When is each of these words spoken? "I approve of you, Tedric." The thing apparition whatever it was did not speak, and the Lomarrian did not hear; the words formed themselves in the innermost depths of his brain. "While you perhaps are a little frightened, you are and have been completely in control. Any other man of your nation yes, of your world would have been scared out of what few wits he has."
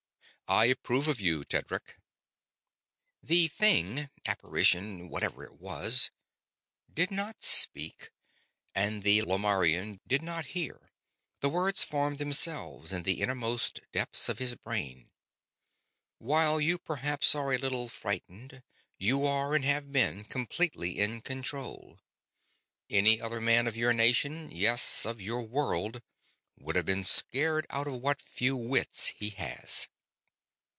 "I 0.47 0.65
approve 0.65 1.07
of 1.07 1.21
you, 1.21 1.45
Tedric." 1.45 1.97
The 3.23 3.47
thing 3.47 4.09
apparition 4.25 5.07
whatever 5.07 5.45
it 5.45 5.61
was 5.61 6.11
did 6.93 7.09
not 7.09 7.41
speak, 7.41 8.11
and 8.75 9.01
the 9.01 9.21
Lomarrian 9.21 10.01
did 10.05 10.21
not 10.21 10.47
hear; 10.47 10.91
the 11.39 11.47
words 11.47 11.83
formed 11.83 12.17
themselves 12.17 12.91
in 12.91 13.03
the 13.03 13.21
innermost 13.21 13.79
depths 13.93 14.27
of 14.27 14.39
his 14.39 14.55
brain. 14.55 15.09
"While 16.17 16.59
you 16.59 16.77
perhaps 16.77 17.33
are 17.33 17.53
a 17.53 17.57
little 17.57 17.87
frightened, 17.87 18.61
you 18.97 19.25
are 19.25 19.55
and 19.55 19.63
have 19.63 19.89
been 19.93 20.25
completely 20.25 20.99
in 20.99 21.21
control. 21.21 21.97
Any 22.89 23.21
other 23.21 23.39
man 23.39 23.67
of 23.67 23.77
your 23.77 23.93
nation 23.93 24.51
yes, 24.51 25.05
of 25.05 25.21
your 25.21 25.43
world 25.43 26.01
would 26.57 26.75
have 26.75 26.85
been 26.85 27.05
scared 27.05 27.65
out 27.69 27.87
of 27.87 28.01
what 28.01 28.21
few 28.21 28.57
wits 28.57 29.13
he 29.15 29.29
has." 29.29 29.87